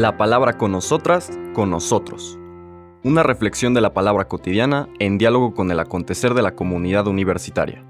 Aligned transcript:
La 0.00 0.16
palabra 0.16 0.56
con 0.56 0.72
nosotras, 0.72 1.30
con 1.52 1.68
nosotros. 1.68 2.38
Una 3.04 3.22
reflexión 3.22 3.74
de 3.74 3.82
la 3.82 3.92
palabra 3.92 4.28
cotidiana 4.28 4.88
en 4.98 5.18
diálogo 5.18 5.52
con 5.52 5.70
el 5.70 5.78
acontecer 5.78 6.32
de 6.32 6.40
la 6.40 6.54
comunidad 6.54 7.06
universitaria. 7.06 7.84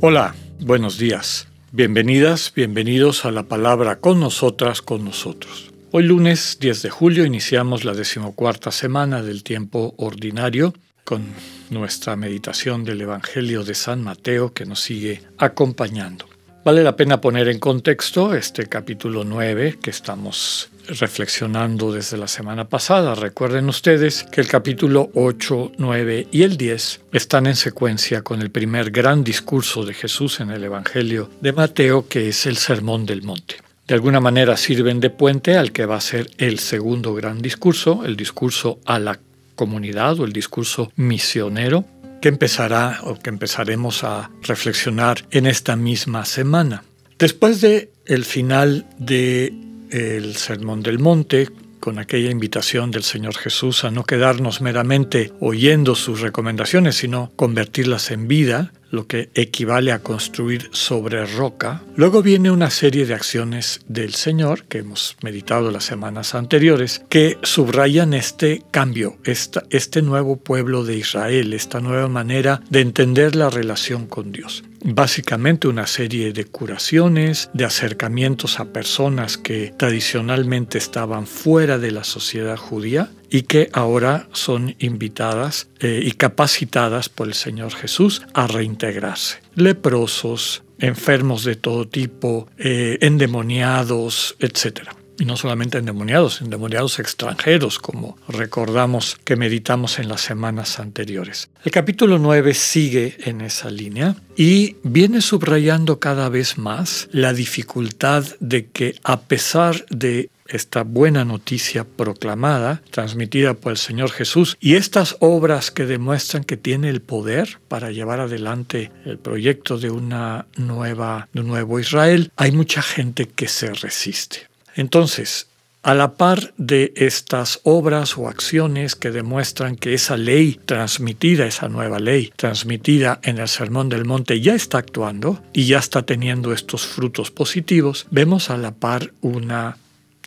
Hola, 0.00 0.34
buenos 0.58 0.98
días. 0.98 1.46
Bienvenidas, 1.70 2.52
bienvenidos 2.52 3.24
a 3.26 3.30
la 3.30 3.44
palabra 3.44 4.00
con 4.00 4.18
nosotras, 4.18 4.82
con 4.82 5.04
nosotros. 5.04 5.72
Hoy 5.92 6.02
lunes 6.02 6.58
10 6.60 6.82
de 6.82 6.90
julio 6.90 7.26
iniciamos 7.26 7.84
la 7.84 7.94
decimocuarta 7.94 8.72
semana 8.72 9.22
del 9.22 9.44
tiempo 9.44 9.94
ordinario 9.98 10.74
con 11.04 11.22
nuestra 11.70 12.16
meditación 12.16 12.84
del 12.84 13.02
Evangelio 13.02 13.62
de 13.62 13.74
San 13.74 14.02
Mateo 14.02 14.52
que 14.52 14.66
nos 14.66 14.80
sigue 14.80 15.22
acompañando. 15.38 16.26
Vale 16.64 16.82
la 16.82 16.96
pena 16.96 17.20
poner 17.20 17.48
en 17.48 17.58
contexto 17.58 18.34
este 18.34 18.66
capítulo 18.66 19.22
9 19.22 19.78
que 19.82 19.90
estamos 19.90 20.70
reflexionando 20.88 21.92
desde 21.92 22.16
la 22.16 22.26
semana 22.26 22.68
pasada. 22.70 23.14
Recuerden 23.14 23.68
ustedes 23.68 24.24
que 24.24 24.40
el 24.40 24.48
capítulo 24.48 25.10
8, 25.12 25.72
9 25.76 26.28
y 26.32 26.42
el 26.42 26.56
10 26.56 27.00
están 27.12 27.46
en 27.46 27.56
secuencia 27.56 28.22
con 28.22 28.40
el 28.40 28.50
primer 28.50 28.90
gran 28.90 29.24
discurso 29.24 29.84
de 29.84 29.92
Jesús 29.92 30.40
en 30.40 30.50
el 30.50 30.64
Evangelio 30.64 31.28
de 31.42 31.52
Mateo, 31.52 32.08
que 32.08 32.28
es 32.30 32.46
el 32.46 32.56
Sermón 32.56 33.04
del 33.04 33.22
Monte. 33.22 33.56
De 33.86 33.94
alguna 33.94 34.20
manera 34.20 34.56
sirven 34.56 35.00
de 35.00 35.10
puente 35.10 35.58
al 35.58 35.70
que 35.70 35.84
va 35.84 35.96
a 35.96 36.00
ser 36.00 36.30
el 36.38 36.58
segundo 36.58 37.12
gran 37.12 37.42
discurso, 37.42 38.06
el 38.06 38.16
discurso 38.16 38.80
a 38.86 38.98
la 38.98 39.18
comunidad 39.54 40.18
o 40.20 40.24
el 40.24 40.32
discurso 40.32 40.92
misionero 40.96 41.84
que 42.20 42.28
empezará 42.28 43.00
o 43.02 43.18
que 43.18 43.30
empezaremos 43.30 44.02
a 44.04 44.30
reflexionar 44.42 45.26
en 45.30 45.46
esta 45.46 45.76
misma 45.76 46.24
semana. 46.24 46.82
Después 47.18 47.60
de 47.60 47.90
el 48.06 48.24
final 48.24 48.86
de 48.98 49.52
el 49.90 50.34
Sermón 50.36 50.82
del 50.82 50.98
Monte, 50.98 51.50
con 51.84 51.98
aquella 51.98 52.30
invitación 52.30 52.90
del 52.90 53.02
Señor 53.02 53.36
Jesús 53.36 53.84
a 53.84 53.90
no 53.90 54.04
quedarnos 54.04 54.62
meramente 54.62 55.34
oyendo 55.38 55.94
sus 55.94 56.22
recomendaciones, 56.22 56.96
sino 56.96 57.30
convertirlas 57.36 58.10
en 58.10 58.26
vida, 58.26 58.72
lo 58.90 59.06
que 59.06 59.28
equivale 59.34 59.92
a 59.92 59.98
construir 59.98 60.70
sobre 60.72 61.26
roca. 61.26 61.82
Luego 61.94 62.22
viene 62.22 62.50
una 62.50 62.70
serie 62.70 63.04
de 63.04 63.12
acciones 63.12 63.80
del 63.86 64.14
Señor 64.14 64.64
que 64.64 64.78
hemos 64.78 65.18
meditado 65.20 65.70
las 65.70 65.84
semanas 65.84 66.34
anteriores, 66.34 67.04
que 67.10 67.36
subrayan 67.42 68.14
este 68.14 68.62
cambio, 68.70 69.18
este 69.24 70.00
nuevo 70.00 70.38
pueblo 70.38 70.84
de 70.84 70.96
Israel, 70.96 71.52
esta 71.52 71.80
nueva 71.80 72.08
manera 72.08 72.62
de 72.70 72.80
entender 72.80 73.36
la 73.36 73.50
relación 73.50 74.06
con 74.06 74.32
Dios 74.32 74.64
básicamente 74.84 75.66
una 75.66 75.86
serie 75.86 76.32
de 76.32 76.44
curaciones, 76.44 77.50
de 77.54 77.64
acercamientos 77.64 78.60
a 78.60 78.66
personas 78.66 79.38
que 79.38 79.74
tradicionalmente 79.76 80.78
estaban 80.78 81.26
fuera 81.26 81.78
de 81.78 81.90
la 81.90 82.04
sociedad 82.04 82.56
judía 82.56 83.10
y 83.30 83.42
que 83.42 83.70
ahora 83.72 84.28
son 84.32 84.76
invitadas 84.78 85.68
eh, 85.80 86.00
y 86.04 86.12
capacitadas 86.12 87.08
por 87.08 87.28
el 87.28 87.34
Señor 87.34 87.72
Jesús 87.72 88.22
a 88.34 88.46
reintegrarse. 88.46 89.38
Leprosos, 89.54 90.62
enfermos 90.78 91.44
de 91.44 91.56
todo 91.56 91.88
tipo, 91.88 92.48
eh, 92.58 92.98
endemoniados, 93.00 94.36
etc 94.38 95.03
y 95.18 95.24
no 95.24 95.36
solamente 95.36 95.78
endemoniados, 95.78 96.40
endemoniados 96.40 96.98
extranjeros, 96.98 97.78
como 97.78 98.16
recordamos 98.28 99.16
que 99.24 99.36
meditamos 99.36 99.98
en 99.98 100.08
las 100.08 100.20
semanas 100.20 100.78
anteriores. 100.80 101.48
El 101.64 101.72
capítulo 101.72 102.18
9 102.18 102.54
sigue 102.54 103.16
en 103.24 103.40
esa 103.40 103.70
línea 103.70 104.16
y 104.36 104.76
viene 104.82 105.20
subrayando 105.20 106.00
cada 106.00 106.28
vez 106.28 106.58
más 106.58 107.08
la 107.12 107.32
dificultad 107.32 108.24
de 108.40 108.66
que 108.66 108.96
a 109.04 109.20
pesar 109.20 109.86
de 109.90 110.30
esta 110.46 110.82
buena 110.82 111.24
noticia 111.24 111.84
proclamada, 111.84 112.82
transmitida 112.90 113.54
por 113.54 113.72
el 113.72 113.78
Señor 113.78 114.10
Jesús, 114.10 114.56
y 114.60 114.74
estas 114.74 115.16
obras 115.20 115.70
que 115.70 115.86
demuestran 115.86 116.44
que 116.44 116.56
tiene 116.56 116.90
el 116.90 117.00
poder 117.00 117.58
para 117.68 117.90
llevar 117.90 118.20
adelante 118.20 118.90
el 119.04 119.18
proyecto 119.18 119.78
de 119.78 119.90
una 119.90 120.46
nueva, 120.56 121.28
de 121.32 121.40
un 121.40 121.48
nuevo 121.48 121.80
Israel, 121.80 122.30
hay 122.36 122.52
mucha 122.52 122.82
gente 122.82 123.26
que 123.26 123.48
se 123.48 123.72
resiste. 123.72 124.53
Entonces, 124.74 125.48
a 125.84 125.94
la 125.94 126.14
par 126.14 126.54
de 126.56 126.94
estas 126.96 127.60
obras 127.62 128.16
o 128.16 128.26
acciones 128.26 128.96
que 128.96 129.10
demuestran 129.10 129.76
que 129.76 129.92
esa 129.92 130.16
ley 130.16 130.58
transmitida, 130.64 131.46
esa 131.46 131.68
nueva 131.68 131.98
ley 131.98 132.32
transmitida 132.36 133.20
en 133.22 133.38
el 133.38 133.48
Sermón 133.48 133.90
del 133.90 134.06
Monte 134.06 134.40
ya 134.40 134.54
está 134.54 134.78
actuando 134.78 135.42
y 135.52 135.66
ya 135.66 135.78
está 135.78 136.02
teniendo 136.02 136.54
estos 136.54 136.86
frutos 136.86 137.30
positivos, 137.30 138.06
vemos 138.10 138.48
a 138.48 138.56
la 138.56 138.72
par 138.72 139.12
una, 139.20 139.76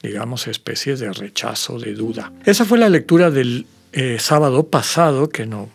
digamos, 0.04 0.48
especie 0.48 0.96
de 0.96 1.12
rechazo, 1.12 1.80
de 1.80 1.94
duda. 1.94 2.32
Esa 2.46 2.64
fue 2.64 2.78
la 2.78 2.90
lectura 2.90 3.32
del 3.32 3.66
eh, 3.94 4.18
sábado 4.20 4.68
pasado 4.68 5.30
que 5.30 5.48
no 5.48 5.70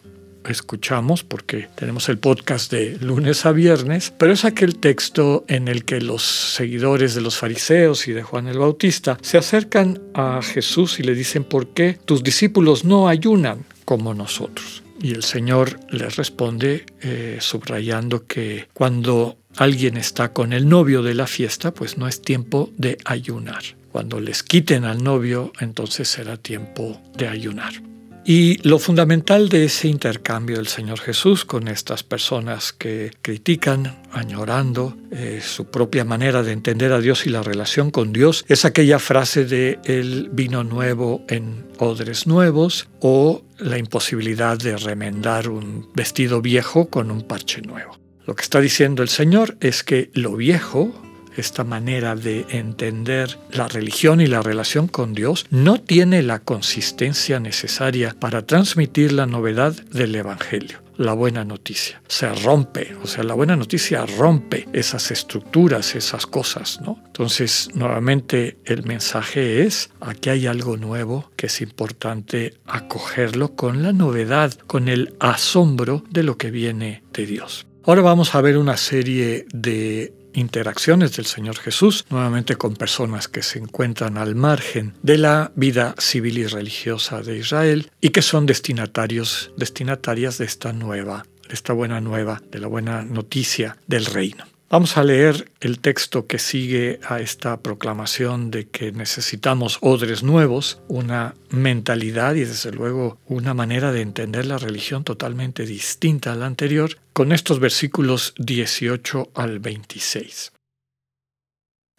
escuchamos 0.48 1.24
porque 1.24 1.68
tenemos 1.74 2.08
el 2.08 2.18
podcast 2.18 2.70
de 2.72 2.98
lunes 3.00 3.46
a 3.46 3.52
viernes, 3.52 4.12
pero 4.16 4.32
es 4.32 4.44
aquel 4.44 4.76
texto 4.78 5.44
en 5.48 5.68
el 5.68 5.84
que 5.84 6.00
los 6.00 6.22
seguidores 6.22 7.14
de 7.14 7.20
los 7.20 7.36
fariseos 7.36 8.08
y 8.08 8.12
de 8.12 8.22
Juan 8.22 8.48
el 8.48 8.58
Bautista 8.58 9.18
se 9.22 9.38
acercan 9.38 10.00
a 10.14 10.40
Jesús 10.42 10.98
y 10.98 11.02
le 11.02 11.14
dicen, 11.14 11.44
¿por 11.44 11.68
qué 11.68 11.98
tus 12.04 12.22
discípulos 12.22 12.84
no 12.84 13.08
ayunan 13.08 13.64
como 13.84 14.14
nosotros? 14.14 14.82
Y 15.00 15.12
el 15.12 15.24
Señor 15.24 15.80
les 15.90 16.16
responde 16.16 16.86
eh, 17.00 17.38
subrayando 17.40 18.26
que 18.26 18.68
cuando 18.72 19.36
alguien 19.56 19.96
está 19.96 20.32
con 20.32 20.52
el 20.52 20.68
novio 20.68 21.02
de 21.02 21.14
la 21.14 21.26
fiesta, 21.26 21.74
pues 21.74 21.98
no 21.98 22.06
es 22.06 22.22
tiempo 22.22 22.70
de 22.76 22.98
ayunar. 23.04 23.62
Cuando 23.90 24.20
les 24.20 24.42
quiten 24.42 24.84
al 24.84 25.02
novio, 25.02 25.52
entonces 25.60 26.08
será 26.08 26.36
tiempo 26.36 27.00
de 27.16 27.28
ayunar. 27.28 27.91
Y 28.24 28.56
lo 28.66 28.78
fundamental 28.78 29.48
de 29.48 29.64
ese 29.64 29.88
intercambio 29.88 30.56
del 30.56 30.68
Señor 30.68 31.00
Jesús 31.00 31.44
con 31.44 31.66
estas 31.66 32.04
personas 32.04 32.72
que 32.72 33.10
critican, 33.20 34.00
añorando 34.12 34.96
eh, 35.10 35.40
su 35.42 35.64
propia 35.66 36.04
manera 36.04 36.44
de 36.44 36.52
entender 36.52 36.92
a 36.92 37.00
Dios 37.00 37.26
y 37.26 37.30
la 37.30 37.42
relación 37.42 37.90
con 37.90 38.12
Dios, 38.12 38.44
es 38.46 38.64
aquella 38.64 39.00
frase 39.00 39.44
de 39.44 39.80
el 39.84 40.28
vino 40.30 40.62
nuevo 40.62 41.24
en 41.28 41.66
odres 41.78 42.28
nuevos 42.28 42.88
o 43.00 43.42
la 43.58 43.78
imposibilidad 43.78 44.56
de 44.56 44.76
remendar 44.76 45.48
un 45.48 45.90
vestido 45.94 46.40
viejo 46.40 46.88
con 46.88 47.10
un 47.10 47.22
parche 47.22 47.60
nuevo. 47.60 47.98
Lo 48.24 48.36
que 48.36 48.42
está 48.42 48.60
diciendo 48.60 49.02
el 49.02 49.08
Señor 49.08 49.56
es 49.60 49.82
que 49.82 50.10
lo 50.14 50.36
viejo, 50.36 50.94
esta 51.36 51.64
manera 51.64 52.14
de 52.14 52.46
entender 52.50 53.38
la 53.50 53.68
religión 53.68 54.20
y 54.20 54.26
la 54.26 54.42
relación 54.42 54.88
con 54.88 55.14
Dios 55.14 55.46
no 55.50 55.80
tiene 55.80 56.22
la 56.22 56.40
consistencia 56.40 57.40
necesaria 57.40 58.14
para 58.18 58.46
transmitir 58.46 59.12
la 59.12 59.26
novedad 59.26 59.74
del 59.90 60.14
Evangelio 60.14 60.82
la 60.96 61.12
buena 61.14 61.44
noticia. 61.44 62.02
Se 62.08 62.32
rompe, 62.34 62.94
o 63.02 63.06
sea, 63.06 63.24
la 63.24 63.34
buena 63.34 63.56
noticia 63.56 64.04
rompe 64.06 64.68
esas 64.72 65.10
estructuras, 65.10 65.94
esas 65.94 66.26
cosas, 66.26 66.80
¿no? 66.80 67.02
Entonces, 67.06 67.70
nuevamente 67.74 68.58
el 68.64 68.84
mensaje 68.84 69.62
es, 69.62 69.90
aquí 70.00 70.30
hay 70.30 70.46
algo 70.46 70.76
nuevo 70.76 71.30
que 71.36 71.46
es 71.46 71.60
importante 71.60 72.54
acogerlo 72.66 73.54
con 73.54 73.82
la 73.82 73.92
novedad, 73.92 74.52
con 74.66 74.88
el 74.88 75.14
asombro 75.20 76.04
de 76.10 76.22
lo 76.22 76.36
que 76.36 76.50
viene 76.50 77.02
de 77.12 77.26
Dios. 77.26 77.66
Ahora 77.84 78.02
vamos 78.02 78.34
a 78.34 78.40
ver 78.40 78.58
una 78.58 78.76
serie 78.76 79.46
de 79.52 80.14
interacciones 80.34 81.16
del 81.16 81.26
Señor 81.26 81.58
Jesús, 81.58 82.04
nuevamente 82.10 82.56
con 82.56 82.76
personas 82.76 83.28
que 83.28 83.42
se 83.42 83.58
encuentran 83.58 84.18
al 84.18 84.34
margen 84.34 84.94
de 85.02 85.18
la 85.18 85.52
vida 85.54 85.94
civil 85.98 86.38
y 86.38 86.46
religiosa 86.46 87.22
de 87.22 87.38
Israel 87.38 87.90
y 88.00 88.10
que 88.10 88.22
son 88.22 88.46
destinatarios, 88.46 89.52
destinatarias 89.56 90.38
de 90.38 90.44
esta 90.44 90.72
nueva, 90.72 91.24
de 91.48 91.54
esta 91.54 91.72
buena 91.72 92.00
nueva, 92.00 92.42
de 92.50 92.58
la 92.58 92.66
buena 92.66 93.02
noticia 93.02 93.76
del 93.86 94.06
reino. 94.06 94.51
Vamos 94.72 94.96
a 94.96 95.04
leer 95.04 95.52
el 95.60 95.80
texto 95.80 96.26
que 96.26 96.38
sigue 96.38 96.98
a 97.06 97.20
esta 97.20 97.60
proclamación 97.60 98.50
de 98.50 98.68
que 98.68 98.90
necesitamos 98.90 99.76
odres 99.82 100.22
nuevos, 100.22 100.80
una 100.88 101.34
mentalidad 101.50 102.36
y 102.36 102.46
desde 102.46 102.72
luego 102.72 103.18
una 103.26 103.52
manera 103.52 103.92
de 103.92 104.00
entender 104.00 104.46
la 104.46 104.56
religión 104.56 105.04
totalmente 105.04 105.66
distinta 105.66 106.32
a 106.32 106.36
la 106.36 106.46
anterior, 106.46 106.96
con 107.12 107.32
estos 107.32 107.60
versículos 107.60 108.32
18 108.38 109.32
al 109.34 109.58
26. 109.58 110.52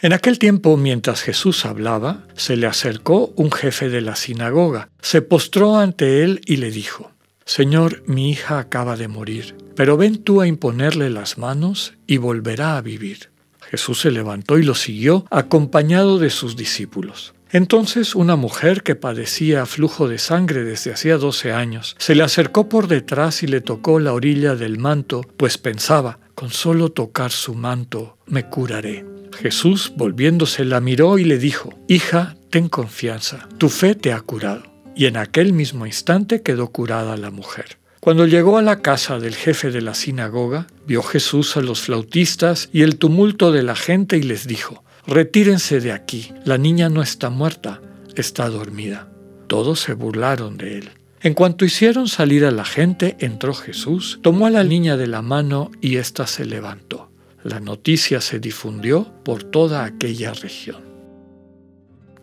En 0.02 0.14
aquel 0.14 0.40
tiempo, 0.40 0.76
mientras 0.76 1.22
Jesús 1.22 1.68
hablaba, 1.68 2.26
se 2.36 2.58
le 2.58 2.66
acercó 2.66 3.34
un 3.36 3.52
jefe 3.52 3.90
de 3.90 4.02
la 4.02 4.16
sinagoga, 4.16 4.90
se 5.00 5.22
postró 5.22 5.78
ante 5.78 6.24
él 6.24 6.42
y 6.44 6.56
le 6.56 6.72
dijo, 6.72 7.13
Señor, 7.46 8.04
mi 8.08 8.30
hija 8.30 8.60
acaba 8.60 8.96
de 8.96 9.08
morir, 9.08 9.56
pero 9.76 9.98
ven 9.98 10.24
tú 10.24 10.42
a 10.42 10.48
imponerle 10.48 11.10
las 11.10 11.38
manos 11.38 11.94
y 12.08 12.18
volverá 12.18 12.78
a 12.78 12.82
vivir. 12.82 13.32
Jesús 13.70 14.02
se 14.02 14.12
levantó 14.12 14.58
y 14.60 14.64
lo 14.64 14.76
siguió, 14.76 15.26
acompañado 15.32 16.20
de 16.20 16.30
sus 16.30 16.56
discípulos. 16.56 17.34
Entonces 17.54 18.16
una 18.16 18.36
mujer 18.36 18.82
que 18.82 18.96
padecía 18.96 19.68
flujo 19.68 20.08
de 20.08 20.18
sangre 20.18 20.64
desde 20.64 20.92
hacía 20.92 21.18
doce 21.18 21.52
años 21.52 21.96
se 22.00 22.16
le 22.16 22.24
acercó 22.24 22.68
por 22.68 22.88
detrás 22.88 23.44
y 23.44 23.48
le 23.48 23.62
tocó 23.62 24.00
la 24.00 24.14
orilla 24.14 24.56
del 24.56 24.80
manto, 24.80 25.22
pues 25.38 25.60
pensaba, 25.60 26.18
con 26.34 26.50
solo 26.50 26.90
tocar 26.90 27.32
su 27.32 27.54
manto 27.54 28.18
me 28.26 28.50
curaré. 28.50 29.06
Jesús, 29.34 29.94
volviéndose, 29.96 30.66
la 30.66 30.80
miró 30.80 31.20
y 31.20 31.26
le 31.26 31.38
dijo, 31.38 31.74
Hija, 31.88 32.36
ten 32.50 32.70
confianza, 32.70 33.48
tu 33.60 33.70
fe 33.70 33.94
te 33.94 34.14
ha 34.14 34.22
curado. 34.22 34.73
Y 34.96 35.06
en 35.06 35.18
aquel 35.18 35.54
mismo 35.54 35.86
instante 35.86 36.42
quedó 36.42 36.70
curada 36.70 37.18
la 37.18 37.32
mujer. 37.32 37.78
Cuando 38.00 38.28
llegó 38.28 38.58
a 38.58 38.62
la 38.62 38.82
casa 38.82 39.18
del 39.18 39.34
jefe 39.34 39.72
de 39.72 39.82
la 39.82 39.94
sinagoga, 39.94 40.68
vio 40.86 41.02
Jesús 41.02 41.56
a 41.56 41.62
los 41.62 41.82
flautistas 41.82 42.70
y 42.74 42.82
el 42.82 42.98
tumulto 42.98 43.52
de 43.52 43.64
la 43.64 43.76
gente 43.76 44.18
y 44.18 44.24
les 44.24 44.46
dijo, 44.46 44.84
Retírense 45.08 45.80
de 45.80 45.94
aquí, 45.94 46.34
la 46.44 46.58
niña 46.58 46.90
no 46.90 47.02
está 47.02 47.30
muerta, 47.30 47.82
está 48.16 48.50
dormida. 48.50 49.10
Todos 49.48 49.80
se 49.80 49.94
burlaron 49.94 50.58
de 50.58 50.80
él. 50.80 50.90
En 51.22 51.34
cuanto 51.34 51.64
hicieron 51.64 52.10
salir 52.10 52.44
a 52.44 52.52
la 52.52 52.66
gente, 52.66 53.16
entró 53.20 53.54
Jesús, 53.54 54.20
tomó 54.22 54.48
a 54.48 54.50
la 54.50 54.66
niña 54.66 54.98
de 54.98 55.08
la 55.08 55.22
mano 55.22 55.72
y 55.80 55.96
ésta 55.96 56.28
se 56.28 56.44
levantó. 56.44 57.10
La 57.44 57.62
noticia 57.62 58.20
se 58.20 58.40
difundió 58.40 59.10
por 59.24 59.46
toda 59.46 59.86
aquella 59.86 60.34
región. 60.34 60.84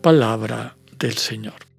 Palabra 0.01 0.77
del 0.99 1.17
Señor. 1.17 1.70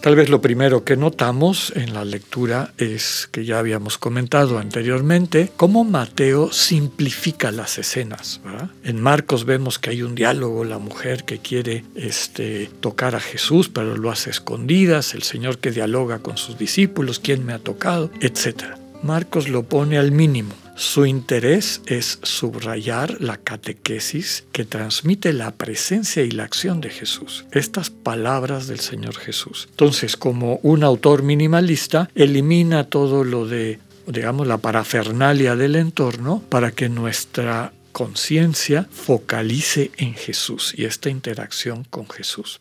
Tal 0.00 0.14
vez 0.14 0.28
lo 0.28 0.40
primero 0.40 0.84
que 0.84 0.96
notamos 0.96 1.72
en 1.74 1.92
la 1.92 2.04
lectura 2.04 2.72
es 2.78 3.28
que 3.32 3.44
ya 3.44 3.58
habíamos 3.58 3.98
comentado 3.98 4.58
anteriormente 4.58 5.50
cómo 5.56 5.82
Mateo 5.82 6.52
simplifica 6.52 7.50
las 7.50 7.78
escenas. 7.78 8.40
En 8.84 9.00
Marcos 9.00 9.44
vemos 9.44 9.80
que 9.80 9.90
hay 9.90 10.02
un 10.02 10.14
diálogo, 10.14 10.64
la 10.64 10.78
mujer 10.78 11.24
que 11.24 11.38
quiere 11.38 11.84
este, 11.96 12.70
tocar 12.80 13.16
a 13.16 13.20
Jesús, 13.20 13.68
pero 13.68 13.96
lo 13.96 14.10
hace 14.12 14.30
escondidas, 14.30 15.14
el 15.14 15.24
Señor 15.24 15.58
que 15.58 15.72
dialoga 15.72 16.20
con 16.20 16.36
sus 16.36 16.56
discípulos, 16.56 17.18
quién 17.18 17.44
me 17.44 17.52
ha 17.52 17.58
tocado, 17.58 18.12
etc. 18.20 18.76
Marcos 19.02 19.48
lo 19.48 19.64
pone 19.64 19.98
al 19.98 20.12
mínimo. 20.12 20.54
Su 20.78 21.06
interés 21.06 21.82
es 21.86 22.20
subrayar 22.22 23.20
la 23.20 23.36
catequesis 23.36 24.44
que 24.52 24.64
transmite 24.64 25.32
la 25.32 25.50
presencia 25.50 26.22
y 26.22 26.30
la 26.30 26.44
acción 26.44 26.80
de 26.80 26.88
Jesús, 26.88 27.46
estas 27.50 27.90
palabras 27.90 28.68
del 28.68 28.78
Señor 28.78 29.16
Jesús. 29.16 29.66
Entonces, 29.70 30.16
como 30.16 30.60
un 30.62 30.84
autor 30.84 31.24
minimalista, 31.24 32.08
elimina 32.14 32.84
todo 32.84 33.24
lo 33.24 33.44
de, 33.48 33.80
digamos, 34.06 34.46
la 34.46 34.58
parafernalia 34.58 35.56
del 35.56 35.74
entorno 35.74 36.44
para 36.48 36.70
que 36.70 36.88
nuestra 36.88 37.72
conciencia 37.90 38.86
focalice 38.92 39.90
en 39.96 40.14
Jesús 40.14 40.74
y 40.76 40.84
esta 40.84 41.10
interacción 41.10 41.82
con 41.90 42.08
Jesús. 42.08 42.60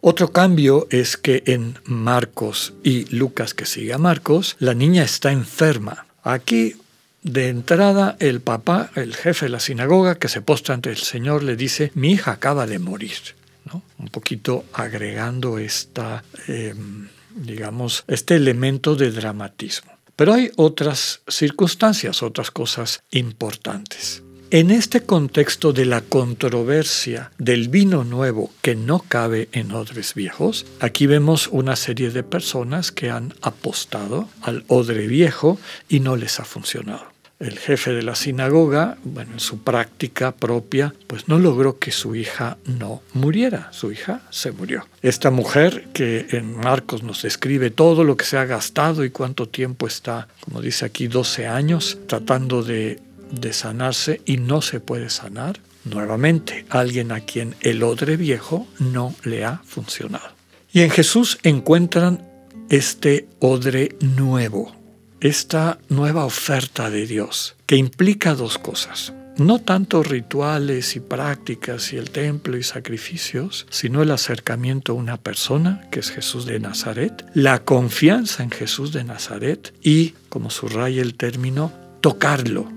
Otro 0.00 0.32
cambio 0.32 0.86
es 0.88 1.18
que 1.18 1.42
en 1.44 1.78
Marcos 1.84 2.72
y 2.82 3.14
Lucas 3.14 3.52
que 3.52 3.66
sigue 3.66 3.92
a 3.92 3.98
Marcos, 3.98 4.56
la 4.58 4.72
niña 4.72 5.02
está 5.02 5.32
enferma. 5.32 6.06
Aquí 6.22 6.74
de 7.22 7.48
entrada, 7.48 8.16
el 8.20 8.40
papá, 8.40 8.90
el 8.94 9.14
jefe 9.14 9.46
de 9.46 9.50
la 9.50 9.60
sinagoga, 9.60 10.16
que 10.16 10.28
se 10.28 10.40
postra 10.40 10.74
ante 10.74 10.90
el 10.90 10.98
Señor, 10.98 11.42
le 11.42 11.56
dice, 11.56 11.90
mi 11.94 12.12
hija 12.12 12.32
acaba 12.32 12.66
de 12.66 12.78
morir. 12.78 13.18
¿no? 13.64 13.82
Un 13.98 14.08
poquito 14.08 14.64
agregando 14.72 15.58
esta, 15.58 16.24
em, 16.46 17.08
digamos, 17.34 18.04
este 18.06 18.36
elemento 18.36 18.96
de 18.96 19.10
dramatismo. 19.10 19.92
Pero 20.16 20.34
hay 20.34 20.50
otras 20.56 21.22
circunstancias, 21.28 22.22
otras 22.22 22.50
cosas 22.50 23.02
importantes. 23.10 24.22
En 24.50 24.70
este 24.70 25.02
contexto 25.02 25.74
de 25.74 25.84
la 25.84 26.00
controversia 26.00 27.32
del 27.36 27.68
vino 27.68 28.02
nuevo 28.02 28.50
que 28.62 28.74
no 28.74 29.00
cabe 29.06 29.50
en 29.52 29.72
odres 29.72 30.14
viejos, 30.14 30.64
aquí 30.80 31.06
vemos 31.06 31.48
una 31.48 31.76
serie 31.76 32.08
de 32.08 32.22
personas 32.22 32.90
que 32.90 33.10
han 33.10 33.34
apostado 33.42 34.26
al 34.40 34.64
odre 34.68 35.06
viejo 35.06 35.58
y 35.90 36.00
no 36.00 36.16
les 36.16 36.40
ha 36.40 36.46
funcionado. 36.46 37.04
El 37.40 37.58
jefe 37.58 37.92
de 37.92 38.02
la 38.02 38.14
sinagoga, 38.14 38.96
bueno, 39.04 39.34
en 39.34 39.40
su 39.40 39.62
práctica 39.62 40.32
propia, 40.32 40.94
pues 41.06 41.28
no 41.28 41.38
logró 41.38 41.78
que 41.78 41.92
su 41.92 42.16
hija 42.16 42.56
no 42.64 43.02
muriera. 43.12 43.68
Su 43.72 43.92
hija 43.92 44.22
se 44.30 44.50
murió. 44.50 44.88
Esta 45.02 45.30
mujer 45.30 45.88
que 45.92 46.26
en 46.30 46.56
Marcos 46.56 47.02
nos 47.02 47.20
describe 47.20 47.70
todo 47.70 48.02
lo 48.02 48.16
que 48.16 48.24
se 48.24 48.38
ha 48.38 48.46
gastado 48.46 49.04
y 49.04 49.10
cuánto 49.10 49.46
tiempo 49.46 49.86
está, 49.86 50.26
como 50.40 50.62
dice 50.62 50.86
aquí, 50.86 51.06
12 51.06 51.46
años, 51.46 51.98
tratando 52.06 52.62
de 52.62 52.98
de 53.30 53.52
sanarse 53.52 54.20
y 54.24 54.36
no 54.38 54.62
se 54.62 54.80
puede 54.80 55.10
sanar, 55.10 55.60
nuevamente 55.84 56.64
alguien 56.70 57.12
a 57.12 57.20
quien 57.20 57.54
el 57.60 57.82
odre 57.82 58.16
viejo 58.16 58.66
no 58.78 59.14
le 59.24 59.44
ha 59.44 59.62
funcionado. 59.64 60.30
Y 60.72 60.82
en 60.82 60.90
Jesús 60.90 61.38
encuentran 61.42 62.26
este 62.68 63.28
odre 63.40 63.96
nuevo, 64.00 64.74
esta 65.20 65.78
nueva 65.88 66.24
oferta 66.24 66.90
de 66.90 67.06
Dios, 67.06 67.56
que 67.66 67.76
implica 67.76 68.34
dos 68.34 68.58
cosas. 68.58 69.12
No 69.38 69.60
tanto 69.60 70.02
rituales 70.02 70.96
y 70.96 71.00
prácticas 71.00 71.92
y 71.92 71.96
el 71.96 72.10
templo 72.10 72.56
y 72.56 72.64
sacrificios, 72.64 73.66
sino 73.70 74.02
el 74.02 74.10
acercamiento 74.10 74.92
a 74.92 74.96
una 74.96 75.16
persona, 75.16 75.88
que 75.92 76.00
es 76.00 76.10
Jesús 76.10 76.44
de 76.44 76.58
Nazaret, 76.58 77.24
la 77.34 77.64
confianza 77.64 78.42
en 78.42 78.50
Jesús 78.50 78.92
de 78.92 79.04
Nazaret 79.04 79.72
y, 79.80 80.14
como 80.28 80.50
subraya 80.50 81.02
el 81.02 81.14
término, 81.14 81.72
tocarlo, 82.00 82.68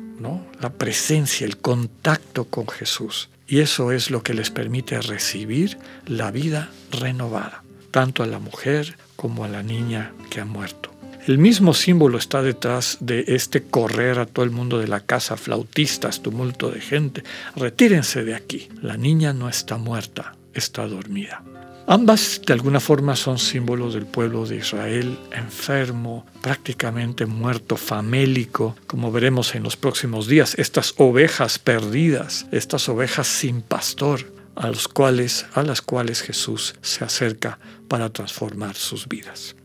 la 0.60 0.70
presencia, 0.74 1.46
el 1.46 1.58
contacto 1.58 2.46
con 2.46 2.68
Jesús. 2.68 3.30
Y 3.48 3.60
eso 3.60 3.92
es 3.92 4.12
lo 4.12 4.24
que 4.24 4.34
les 4.34 4.50
permite 4.50 5.02
recibir 5.02 5.78
la 6.06 6.32
vida 6.32 6.70
renovada, 6.92 7.64
tanto 7.92 8.24
a 8.24 8.28
la 8.28 8.40
mujer 8.40 8.98
como 9.16 9.44
a 9.44 9.50
la 9.50 9.64
niña 9.64 10.14
que 10.30 10.40
ha 10.40 10.46
muerto. 10.46 10.92
El 11.28 11.38
mismo 11.38 11.74
símbolo 11.74 12.18
está 12.18 12.42
detrás 12.42 12.98
de 13.00 13.26
este 13.28 13.64
correr 13.64 14.18
a 14.18 14.26
todo 14.26 14.44
el 14.44 14.52
mundo 14.52 14.80
de 14.80 14.88
la 14.88 15.02
casa, 15.02 15.38
flautistas, 15.38 16.22
tumulto 16.22 16.72
de 16.72 16.82
gente. 16.82 17.24
Retírense 17.56 18.24
de 18.24 18.34
aquí. 18.34 18.70
La 18.82 18.98
niña 18.98 19.32
no 19.32 19.48
está 19.48 19.78
muerta, 19.78 20.36
está 20.54 20.88
dormida. 20.88 21.44
Ambas 21.88 22.42
de 22.45 22.54
alguna 22.54 22.80
forma 22.80 23.16
son 23.16 23.38
símbolos 23.38 23.94
del 23.94 24.06
pueblo 24.06 24.45
de 24.45 24.57
Israel 24.57 25.18
enfermo, 25.31 26.25
prácticamente 26.42 27.25
muerto, 27.25 27.75
famélico, 27.75 28.75
como 28.88 29.12
veremos 29.12 29.56
en 29.56 29.63
los 29.63 29.75
próximos 29.78 30.28
días, 30.28 30.56
estas 30.57 30.94
ovejas 30.98 31.60
perdidas, 31.60 32.45
estas 32.51 32.88
ovejas 32.88 33.28
sin 33.28 33.62
pastor, 33.62 34.31
a, 34.56 34.72
cuales, 34.94 35.45
las 35.56 35.81
cuales 35.81 36.22
Jesús 36.22 36.75
se 36.81 37.04
acerca 37.04 37.60
para 37.88 38.10
transformar 38.12 38.75
sus 38.75 39.07
vidas. 39.07 39.56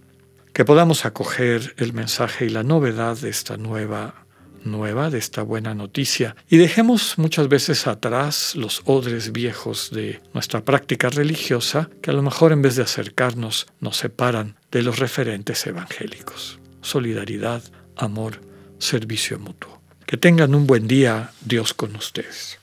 Que 0.52 0.64
podamos 0.64 1.04
acoger 1.04 1.74
el 1.76 1.92
mensaje 1.92 2.46
y 2.46 2.48
la 2.48 2.62
novedad 2.62 3.17
de 3.19 3.29
esta 3.29 3.56
nueva 3.56 4.25
nueva 4.65 5.10
de 5.10 5.19
esta 5.19 5.43
buena 5.43 5.75
noticia 5.75 6.36
y 6.48 6.56
dejemos 6.56 7.19
muchas 7.19 7.48
veces 7.48 7.86
atrás 7.86 8.55
los 8.56 8.82
odres 8.84 9.32
viejos 9.32 9.91
de 9.91 10.20
nuestra 10.34 10.65
práctica 10.65 11.08
religiosa 11.08 11.91
que 12.03 12.10
a 12.10 12.15
lo 12.15 12.22
mejor 12.22 12.53
en 12.53 12.63
vez 12.63 12.77
de 12.77 12.82
acercarnos 12.82 13.67
nos 13.81 13.96
separan 13.96 14.56
de 14.70 14.82
los 14.82 14.98
referentes 14.98 15.67
evangélicos. 15.67 16.58
Solidaridad, 16.81 17.63
amor, 17.96 18.41
servicio 18.79 19.39
mutuo. 19.39 19.81
Que 20.05 20.17
tengan 20.17 20.55
un 20.55 20.67
buen 20.67 20.86
día, 20.86 21.32
Dios 21.44 21.75
con 21.75 21.96
ustedes. 21.96 22.58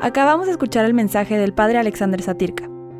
Acabamos 0.00 0.46
de 0.46 0.52
escuchar 0.52 0.86
el 0.86 0.94
mensaje 0.94 1.36
del 1.36 1.52
Padre 1.52 1.78
Alexander 1.78 2.22
Satirka. 2.22 2.69